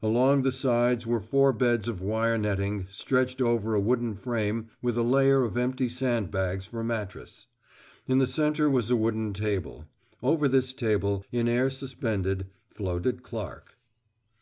Along 0.00 0.40
the 0.40 0.52
sides 0.52 1.06
were 1.06 1.20
four 1.20 1.52
beds 1.52 1.86
of 1.86 2.00
wire 2.00 2.38
netting 2.38 2.86
stretched 2.88 3.42
over 3.42 3.74
a 3.74 3.78
wooden 3.78 4.14
frame 4.14 4.70
with 4.80 4.96
a 4.96 5.02
layer 5.02 5.42
of 5.44 5.58
empty 5.58 5.86
sand 5.86 6.30
bags 6.30 6.64
for 6.64 6.82
mattress. 6.82 7.46
In 8.08 8.16
the 8.16 8.26
centre 8.26 8.70
was 8.70 8.88
a 8.90 8.96
wooden 8.96 9.34
table. 9.34 9.84
Over 10.22 10.48
this 10.48 10.72
table, 10.72 11.26
in 11.30 11.46
air 11.46 11.68
suspended, 11.68 12.46
floated 12.72 13.22
Clark. 13.22 13.76